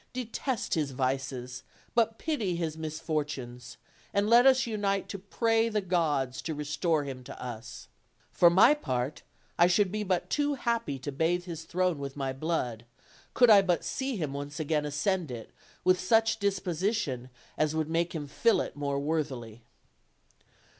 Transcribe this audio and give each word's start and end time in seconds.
Detest 0.13 0.73
his 0.73 0.89
vices, 0.89 1.61
but 1.93 2.17
pity 2.17 2.55
his 2.55 2.75
misfortunes; 2.75 3.77
and 4.15 4.27
let 4.27 4.47
us 4.47 4.65
unite 4.65 5.07
to 5.07 5.19
pray 5.19 5.69
the 5.69 5.79
gods 5.79 6.41
to 6.41 6.55
re 6.55 6.65
store 6.65 7.03
him 7.03 7.23
to 7.23 7.39
us. 7.39 7.87
For 8.31 8.49
my 8.49 8.73
part 8.73 9.21
I 9.59 9.67
should 9.67 9.91
be 9.91 10.01
but 10.01 10.27
too 10.31 10.55
happy 10.55 10.97
to 10.97 11.11
bathe 11.11 11.43
his 11.43 11.65
throne 11.65 11.99
with 11.99 12.17
my 12.17 12.33
blood, 12.33 12.85
could 13.35 13.51
I 13.51 13.61
but 13.61 13.83
see 13.85 14.15
him 14.17 14.33
once 14.33 14.59
again 14.59 14.85
ascend 14.87 15.29
it 15.29 15.51
with 15.83 15.99
such 15.99 16.37
dispositions 16.39 17.29
as 17.55 17.75
would 17.75 17.87
make 17.87 18.15
him 18.15 18.25
fill 18.25 18.59
it 18.59 18.75
more 18.75 18.97
worthily." 18.99 19.61